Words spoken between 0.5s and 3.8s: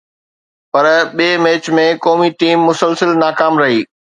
پر ٻئي ميچ ۾ قومي ٽيم مسلسل ناڪام رهي.